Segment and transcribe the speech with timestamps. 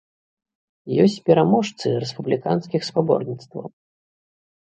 [1.03, 3.65] Ёсць пераможцы рэспубліканскіх спаборніцтваў.